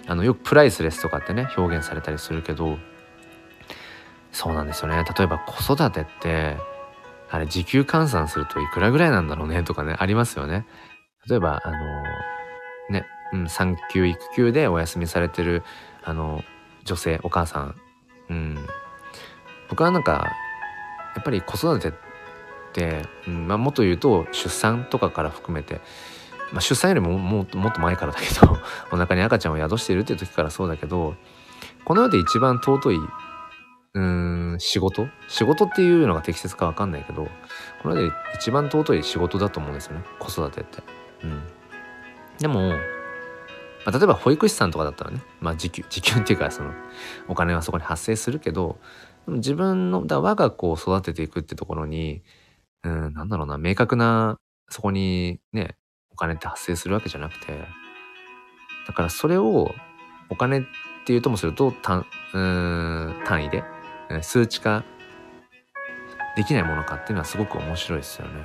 [0.07, 2.79] あの、よくプライスレスとかってね、表現されたりするけど、
[4.33, 6.59] そうなんですよね例えば子育てって
[7.31, 9.63] あれ時給換算するといくらぐらいなんだろうね？
[9.63, 10.67] とかねありますよね
[11.27, 11.79] 例えばあの
[12.91, 15.63] ね、うん、産休育休でお休みされてる
[16.05, 16.43] あの
[16.85, 17.75] 女性お母さん。
[18.31, 18.67] うん。
[19.69, 20.33] 僕はなんか
[21.15, 21.93] やっぱり子育てっ
[22.73, 25.81] て、うんまあ、もっと言うと出産とかから含めて、
[26.53, 28.59] まあ、出産よりももっともっと前からだけど
[28.93, 31.15] お腹に赤ちゃんを宿しているっていう時からそうだけど
[31.85, 32.99] この世で一番尊い
[33.95, 35.09] うん仕事？
[35.27, 37.29] 仕事っていうのが適切か分かんないけど
[37.83, 40.83] これで一番尊い仕事だと思うんですよね子育てって。
[41.25, 41.43] うん、
[42.39, 42.75] でも、
[43.87, 46.73] まあ、例えば保育士さんとかだったらね、まあ、時給 時給っていうかその
[47.29, 48.79] お金はそこに発生するけど
[49.29, 52.23] 自分のだ我が子を育てていくってところに
[52.83, 55.77] うんなんだろうな明確なそこにね
[56.13, 57.69] お金って発生するわけじゃなくて
[58.89, 59.73] だからそれを
[60.29, 60.65] お金っ
[61.07, 63.63] ていうともすると単うん単位で
[64.23, 64.83] 数値化
[66.37, 68.45] できないものかっていうのはすごく面白いですよね。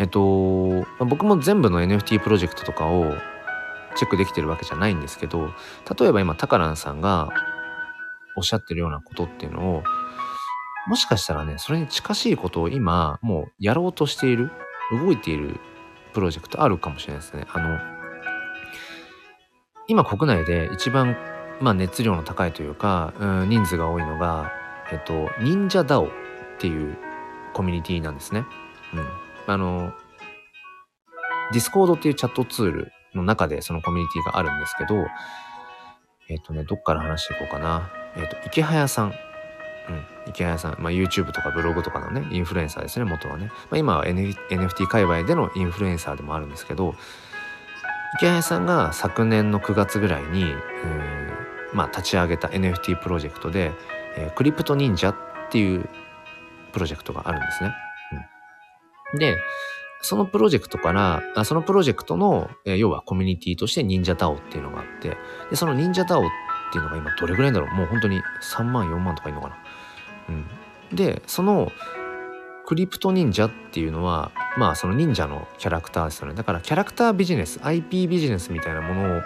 [0.00, 3.14] えっと、僕も全部の NFT プロジェクトとかを
[3.96, 5.50] チェックできてるわけじゃないんですけど
[5.98, 7.30] 例えば今タカランさんが
[8.36, 9.82] おっしゃってるようなことっていうのを
[10.86, 14.50] もしかしたらねそれに近しいことを今もうやろうとしている
[14.92, 15.60] 動いている
[16.12, 17.46] プロジェクトあるかもしれないですね。
[17.52, 17.78] あの
[19.86, 21.16] 今国内で一番
[21.60, 24.52] まあ、熱量の高いというか、うん、人数が多いのが、
[24.92, 26.10] えっと、忍者 DAO っ
[26.58, 26.96] ていう
[27.52, 28.44] コミュニティなんですね。
[28.92, 29.06] うん。
[29.46, 29.92] あの、
[31.52, 35.06] ディスコードっていうチャットツールの中でそのコミュニティがあるんですけど、
[36.28, 37.90] えっ、とね、どっから話していこうかな。
[38.16, 39.08] えっ、と、イケハヤさん。
[39.08, 39.10] う
[39.92, 40.76] ん、イケハヤさん。
[40.78, 43.48] まあ、YouTube とかブログとかのね、インフルエンサーですね、元はね。
[43.70, 46.94] まあ、今は、NFT 界隈でのインフルエンサーでもあるんですけど、
[48.16, 50.54] 池谷さんが昨年の9月ぐらいに、
[51.74, 53.72] まあ、立ち上げた NFT プロジェクトで、
[54.16, 55.16] えー、クリプト忍者っ
[55.50, 55.88] ていう
[56.72, 57.74] プロジェクトがあるんですね。
[59.12, 59.36] うん、で、
[60.04, 65.16] そのプロジェクトから、あそのプロジェクトの、え、要はコミュニティとして忍者ダオっていうのがあって、
[65.48, 66.24] で、その忍者ダオっ
[66.72, 67.74] ていうのが今どれぐらいだろう？
[67.74, 69.56] もう本当に3万、4万とかいるのかな？
[70.28, 70.46] うん。
[70.94, 71.72] で、その
[72.66, 76.34] クリプト忍者っていうのは、まあその忍者のキャラクターですよね。
[76.34, 79.22] だからキャラクタービジネス、IP ビジネスみたいなものを、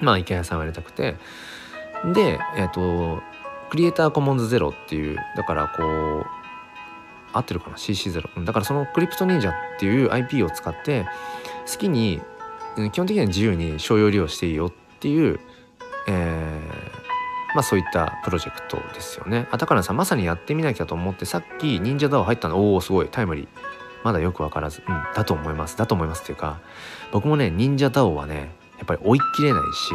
[0.00, 1.16] まあ池谷さんはやりたくて、
[2.14, 3.22] で、えっ、ー、と、
[3.68, 6.26] クリエイターコモンズゼロっていう、だからこう、
[7.32, 8.44] 合ってるかな ?CC0。
[8.44, 11.06] だからそのクリプト忍者っていう IP を使って、
[11.70, 12.20] 好きに、
[12.92, 15.40] 基本的には自由に商用利用していいよっていう、
[16.06, 19.48] えー、まあそういったプロジェクトですよね。
[19.50, 23.48] あ、高野さんまさにやってみなきゃと思ってさっき忍者ダオ入ったのおおすごいタイムリー。
[24.04, 25.76] まだよくわからず、うん、だと思います。
[25.76, 26.60] だと思いますっていうか、
[27.12, 29.90] 僕もね、忍者 DAO はね、やっぱり追い切れないし、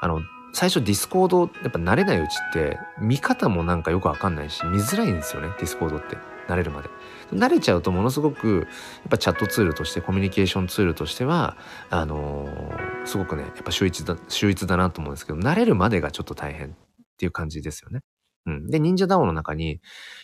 [0.00, 0.20] あの、
[0.52, 6.16] 最初ディスコード、やっぱ慣れないうちって、見方もなんかよくわかんないし、見づらいんですよね、ディスコードって。
[6.48, 6.88] 慣れるまで。
[7.32, 8.66] 慣れちゃうとものすごく、
[9.00, 11.56] やっぱチャットツールとして、コミュニケーションツールとしては、
[11.90, 16.72] あのー、すごくね、やっぱ秀逸だ、秀逸だなと思うんですけど、慣れるまでがちょっと大変っ
[17.18, 18.00] ていう感じですよね。
[18.46, 18.66] うん。
[18.70, 19.80] で、忍者ダオの中に、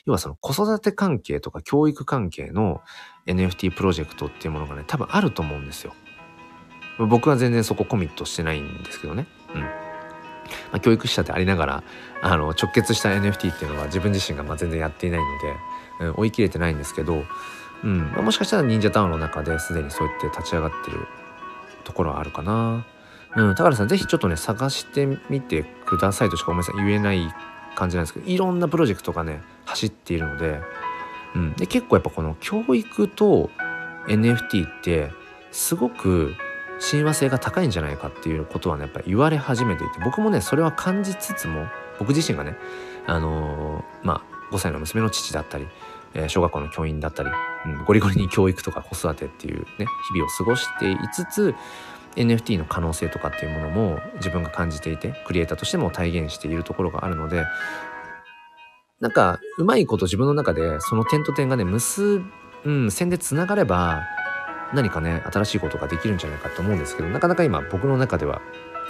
[0.06, 2.80] 要はその子育て関係とか教育関係の
[3.26, 5.94] NFT プロジェクトっていうものがね、多分あると思うんですよ。
[6.98, 9.26] 僕は全然そこコミットしてないんですけどね。
[9.54, 9.60] うん。
[9.60, 9.68] ま
[10.74, 11.84] あ、教育者でありながら、
[12.22, 15.56] あの、直結した NFT っていうのは自分自身がま全然やっていないので、
[16.00, 17.24] うん、追い切れてないんですけど、
[17.83, 18.11] うん。
[18.12, 21.07] まあ、もしかしたら忍者ダウンの中ですでにそうやって立ち上がってる
[21.85, 22.87] ところはあるかな。
[23.37, 27.35] うん、高原さんぜひちょっとね探してみてくださいとしかごめんなさい言えない
[27.74, 30.61] 感じなんですけどいろんなプロジェクトがね走っているので,、
[31.35, 33.50] うん、で結構やっぱこの教育と
[34.07, 35.11] NFT って
[35.50, 36.35] すごく
[36.78, 41.66] 親和性が高いんじゃないかっていうことはねやっぱり言われ始めていて僕もねそれは感じつつも
[41.98, 42.57] 僕自身がね
[43.07, 45.66] あのー、まあ5歳の娘の父だったり、
[46.14, 47.31] え、小学校の教員だったり、
[47.66, 51.55] うん、ゴリゴリに教育とか子育てっていうね日々を過ごしていつつ
[52.16, 57.44] NFT の可能性とかっていうものも自分が感じていてクリエイターとしても体現しているところがあるので
[59.00, 62.22] なんかうまいこと自分の中でその点と点がね結
[62.64, 64.03] うん線でつながれば
[64.72, 68.40] 何かね新しいことができるんじゃないかと思うんですけどなかなか今僕の中では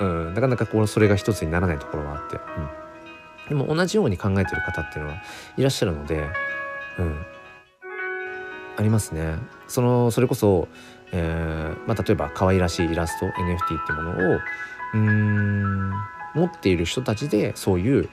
[0.01, 5.17] うんなかなかこうそれが一つにならないところがあって、うん、でも同じように考えてる方っていうのは
[5.57, 6.29] いらっしゃるので
[6.99, 7.27] うん
[8.77, 9.37] ありますね
[9.69, 10.69] そのそれこそ
[11.17, 14.41] えー、まあ、例えば可愛らしいイラスト NFT ってものを
[14.95, 15.93] うん
[16.35, 18.09] 持っている人たちでそういう、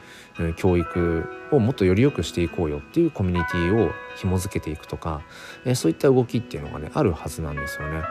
[0.56, 5.22] 教育をもっとより良くしていこうよっていうコミュニティを紐づけていくとか、
[5.65, 8.02] えー、そういった動きっていうのがねあるはずなんですよね。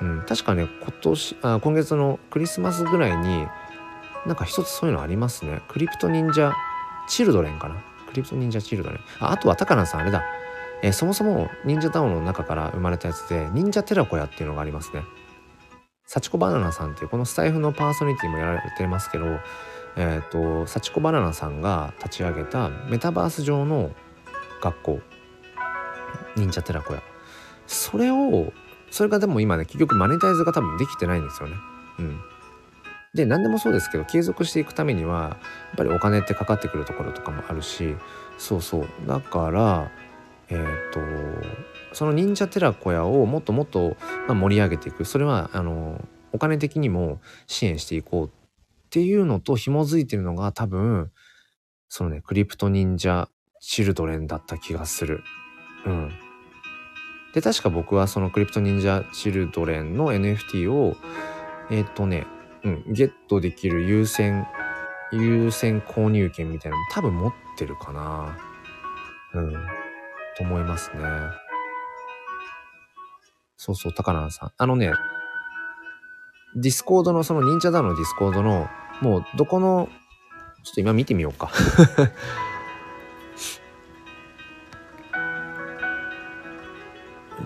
[0.00, 3.46] うん、確かね今年あ今月のクリスマスぐらいに
[4.26, 5.62] なんか一つそういうのありますね。
[5.68, 6.52] クリプト忍者
[7.08, 7.76] チルドレンかな。
[8.06, 9.00] クリプト忍者チルドレン。
[9.20, 10.24] ああとは高菜さんあれだ。
[10.82, 15.02] えー、そもそも忍者タウンの中から生まれたやつで忍者寺子屋っていうのがありますね。
[16.06, 19.26] 幸子バナナさんっていうこのスタイフのパーソナリティもやられてますけど、
[19.96, 23.90] えっ、ー、と幸子バナナさんが立ち上げたメタバース上の
[24.62, 25.00] 学校
[26.36, 27.02] 忍者寺子屋
[27.66, 28.52] それを
[28.90, 31.56] それがでも今ね結局マネタイズが多分できてないんですよね。
[31.98, 32.20] うん、
[33.16, 35.36] で何でもそうですけど継続していくためにはや
[35.72, 37.96] っぱりお金ってかかってくるところとかもあるし
[38.38, 39.90] そうそうだから
[40.48, 41.00] えーと、
[41.92, 43.96] その忍者寺子屋をもっともっと、
[44.28, 48.30] 盛り上げていくそれはあのお金的にも支援していこうっ
[48.90, 51.10] ていうのと紐づいてるのが多分
[51.88, 53.28] そのねクリプト忍者
[53.60, 55.22] チルドレンだった気がする。
[55.86, 56.12] うん。
[57.34, 60.96] で確か僕はそのクリプト忍者チルドレンの NFT を
[61.70, 62.26] えっ、ー、とね、
[62.66, 64.46] うん、ゲットできる優先
[65.12, 68.36] 優先購入権みたいなのも多分持ってるかな。
[69.34, 69.52] うん。
[70.36, 71.02] と思いますね。
[73.56, 74.52] そうそう、高菜さん。
[74.56, 74.92] あのね、
[76.56, 78.68] ディスコードの、その忍者 DAO のディスコードの、
[79.00, 79.88] もうどこの、
[80.64, 81.50] ちょっと今見てみようか。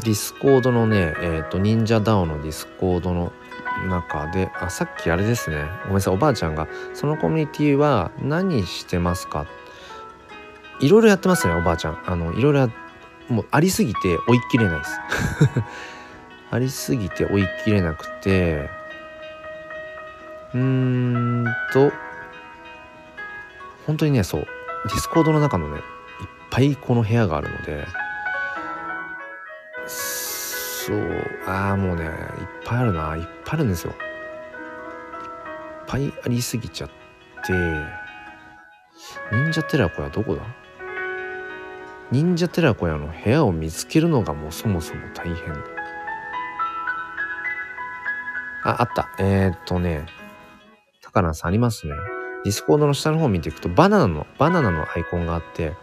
[0.02, 3.32] ディスコードのね、えっ、ー、と、忍者 DAO のディスコードの
[3.88, 5.64] 中で、あ、さっきあれですね。
[5.82, 9.46] ごめんなさい、おばあちゃんが、そのコミュニティは何してますか？
[10.80, 12.02] いろいろやってますね、おばあちゃん。
[12.06, 12.68] あの、いろいろ
[13.28, 15.00] もうありすぎて追い切れないです。
[16.52, 18.68] ありすぎて追い切れなくて
[20.52, 21.92] うーんと
[23.86, 25.82] 本当にねそうディスコードの中のねいっ
[26.50, 27.86] ぱいこの部屋があるので
[30.90, 31.24] そう。
[31.46, 32.10] ああもうねいっ
[32.64, 33.16] ぱいあるな。
[33.16, 33.92] いっぱいあるんですよ。
[33.92, 33.96] いっ
[35.86, 37.52] ぱいありすぎちゃって。
[39.32, 40.42] 忍者寺子屋どこだ？
[42.10, 45.36] 忍者寺子屋の部屋を見つけるのがもうそもそも大変。
[48.64, 49.10] ああった。
[49.18, 50.06] えー、っとね
[51.02, 51.94] 高菜さんありますね。
[52.44, 55.74] ディスコードの下の方見ていくとバナナのバナナのアイコンがあって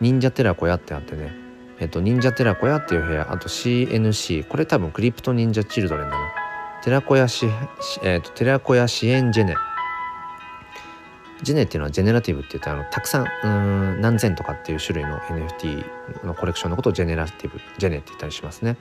[0.00, 1.49] 忍者寺子屋ってあってね。
[1.80, 6.32] えっと忍者寺子屋っていう部屋あと CNC これ多分クリプト忍者チルドレンだな。
[6.82, 7.46] 寺子屋し、
[8.02, 9.54] えっと寺子屋支援ジェネ
[11.42, 18.76] ジェネっていうのはジェネラティブって言ってあのたくさんうん何千とかっていう種類の NFT のコレクションのことをジェネラティブジェネって言ったりしますね。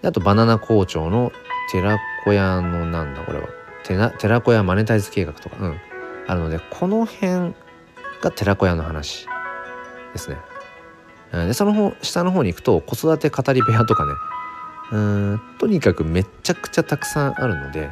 [0.00, 1.30] であとバナナ校長の
[1.72, 3.48] 寺子屋のなんだこれは。
[3.84, 5.80] 寺寺子屋マネタイズ計画とかうん。
[6.26, 7.54] あるのでこの辺
[8.22, 9.26] が寺子屋の話
[10.12, 10.38] ですね。
[11.46, 14.12] でその方下の方に行くと子育て語り部屋とかね。
[14.92, 15.40] うん。
[15.58, 17.90] とにかくめっちゃくちゃたくさんあるので、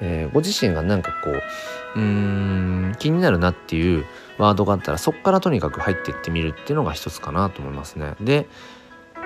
[0.00, 4.04] えー、ご自身がなんかこううん気になるなっていう
[4.38, 8.14] ワードがあったらそこからとにかく入っていってみるっていうのが一つかなと思いますね。
[8.20, 8.46] で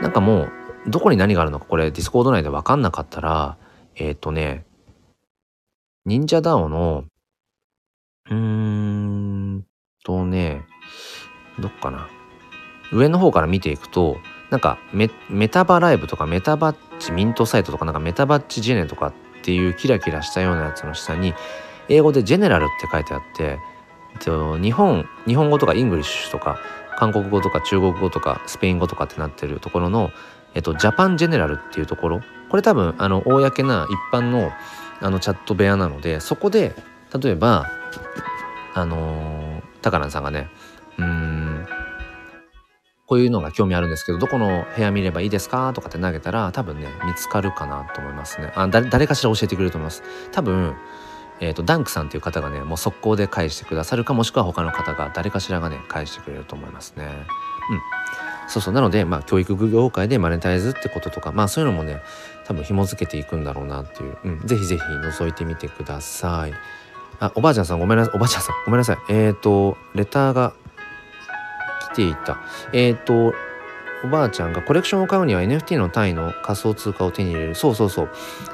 [0.00, 0.52] なんかもう
[0.86, 3.56] どこに何があるのかこれディスコード内で分かんなかったら
[3.96, 4.64] えっ、ー、とね
[6.06, 7.04] 忍者 DAO の
[8.30, 9.64] うーん
[10.04, 10.64] とね
[11.58, 12.08] どっかな。
[12.92, 14.18] 上の方から見ていくと
[14.50, 15.08] なんかメ
[15.48, 21.34] タバライブとかメタバッチミントサイトとかなんかメタバッチジェネとかっていうキラキラしたようなやつの下に
[21.88, 23.58] 英語でジェネラルって書いてあって
[24.20, 26.60] 日本日本語とかイングリッシュとか
[26.96, 30.10] 韓国語とか中国語とかスペイン語とかってなってるところの、
[30.54, 34.52] えっと、ジャパンジェネラルっていうところこれ多分あの公な一般の
[35.00, 36.76] あのチャット部屋なのでそこで
[37.18, 37.66] 例えば
[38.74, 40.48] あのー、高蘭さんがね
[40.98, 41.51] うん
[43.12, 48.50] こういうのが興味あるんですけどどこの部屋見ればいいですかとかって投げたら多分ね見つかるかなと思いますね。
[48.56, 50.02] あ誰かしら教えてくれると思います。
[50.32, 50.74] 多分
[51.38, 57.04] えーと、ダンクさんっていう方がねもう速攻で返してくださるかもしくは他の方が誰かしらがね返してくれると思いますね。
[57.04, 57.12] うん。
[58.48, 58.74] そうそう。
[58.74, 62.00] なのでまあ教育業界でマネタイズってこととかまあそういうのもね
[62.46, 66.54] 多分紐付けていくんだろうなっていう、うん、ぜひぜひ覗いてみてください。
[67.20, 68.98] あおばあちゃんさんごめんなさいおばあちゃんさんごめんなさい。
[69.10, 70.54] えっ、ー、とレターが
[71.92, 72.38] 来ていた。
[72.72, 73.34] えっ、ー、と、
[74.04, 77.54] おばあちゃんがコレクションを買うには NFT の単位の仮想通貨を手に入れる。
[77.54, 78.10] そうそうそう。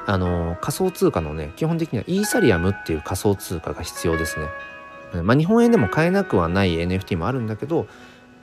[0.07, 5.23] あの、仮想通貨のね、基本的にはイーサリアムっていう仮想通貨が必要ですね。
[5.23, 7.87] まあ、日本円でも買えなくはない NFT もあるんだけど、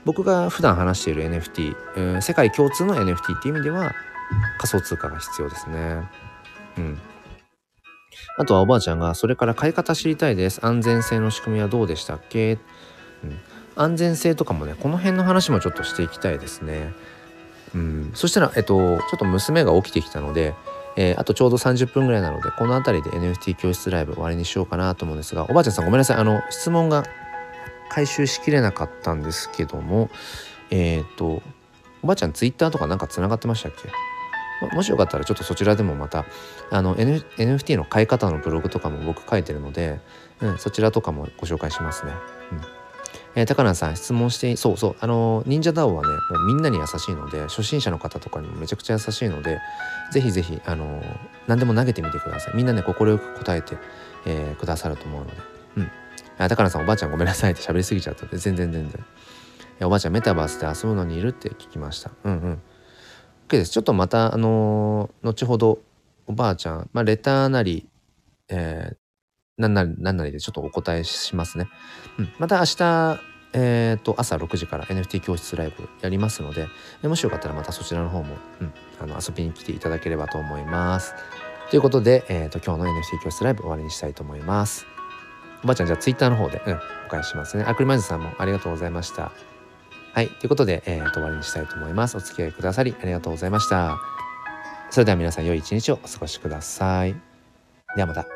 [0.04, 3.94] 僕が普段話している NFT、えー、世界共通の NFT っていう意味では
[4.58, 6.10] 仮想通貨が必要ですね。
[6.78, 7.00] うん。
[8.38, 10.66] あとはおばあちゃんが、それから買い方知りたいです。
[10.66, 12.58] 安全性の仕組みはどうでしたっけ？
[13.24, 13.40] うん。
[13.76, 16.94] 安全性とかもねこの辺の話もちょっとしていきたいですね。
[17.74, 20.54] うん、そしたら、えっと、ちょっと娘が起きてきたので、
[20.96, 27.04] えー、あとちょうど30分ぐらいなのでこの辺りで NFT 教室ライブ終わりにしようかなと思うんですがおばあちゃんさんごめんなさいあの質問が
[27.90, 30.10] 回収しきれなかったんですけども
[30.70, 31.42] えっ、と
[32.02, 33.90] おばあちゃんツイッターとかなんかつながってましたっけ？
[34.74, 36.26] もしよかったらちょっとそちらでもまた
[36.72, 40.00] あの、N、NFT の買い方のブログとかも僕書いてるので、
[40.40, 42.14] うん、そちらとかもご紹介しますね。
[42.54, 42.85] うん
[43.36, 49.60] えー、高菜さん質問してそうそうあの忍者ダオはねもうみんなに優しいので初心者の方とかにもめちゃくちゃ優しいので
[50.12, 51.04] ぜひぜひあの
[51.48, 52.56] 何でも投げてみてください。
[52.56, 53.78] みんなね快く答えて、
[54.26, 55.34] えー、くださると思うので。
[55.78, 55.92] うん。
[56.38, 58.72] あ高菜さんおばあちゃんごめんなさいって喋りすぎちゃったんで全然。
[58.72, 59.06] 全然
[59.82, 62.12] おばあちゃんメタバースで遊ぶのにいるって聞きました。
[62.24, 62.62] うんうん。
[63.48, 63.72] OK です。
[63.72, 65.80] ちょっとまたあのー、後ほど
[66.28, 67.88] おばあちゃんまあレターなり
[68.50, 68.96] えー、
[69.58, 71.68] なんなり、なんなりでちょっとお答えしますね。
[72.20, 72.30] うん。
[72.40, 73.20] また明日、
[73.54, 76.68] えっ、ー、と、朝6時から NFT 教室ライブやりますので、
[77.04, 81.14] もしよかったらまたそちらの方も、うん、あの遊びに来ていただければと思います。
[81.70, 84.86] ということで、えっ、ー、と、今日の NFT 教室ライブ終わりにしたいと思います。
[85.64, 87.64] おばあちゃん、じゃあ Twitter の方で、うん、お返ししますね。
[87.64, 89.32] アクリマイズさんもありがとうございました。
[90.14, 90.28] はい。
[90.28, 92.18] ということで、えっ、ー、と、終わりにしたいと思います。
[92.18, 93.98] お付き合いくださりありがとうございました。
[94.90, 97.16] それでは皆さん良い一日をお過ごしください。
[97.96, 98.35] ではまた。